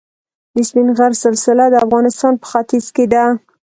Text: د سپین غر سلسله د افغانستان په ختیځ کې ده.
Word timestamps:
د 0.53 0.55
سپین 0.69 0.87
غر 0.97 1.11
سلسله 1.25 1.65
د 1.69 1.75
افغانستان 1.85 2.33
په 2.41 2.45
ختیځ 2.51 2.85
کې 2.95 3.05
ده. 3.13 3.25